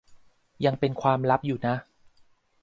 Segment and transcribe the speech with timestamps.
[0.65, 1.75] ยังเป็นความลับอยู่นะ